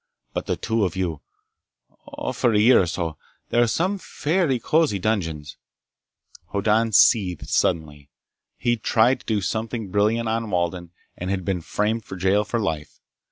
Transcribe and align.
But 0.33 0.47
the 0.47 0.55
two 0.55 0.83
of 0.83 0.95
you... 0.95 1.21
oh, 2.17 2.33
for 2.33 2.51
a 2.55 2.59
year 2.59 2.81
or 2.81 2.87
so... 2.87 3.17
there 3.49 3.61
are 3.61 3.67
some 3.67 3.99
fairly 3.99 4.57
cozy 4.57 4.97
dungeons—" 4.97 5.57
Hoddan 6.47 6.91
seethed 6.93 7.49
suddenly. 7.49 8.09
He'd 8.57 8.81
tried 8.81 9.19
to 9.19 9.25
do 9.27 9.41
something 9.41 9.91
brilliant 9.91 10.27
on 10.27 10.49
Walden, 10.49 10.89
and 11.15 11.29
had 11.29 11.45
been 11.45 11.61
framed 11.61 12.03
for 12.03 12.15
jail 12.15 12.43
for 12.43 12.59
life. 12.59 12.99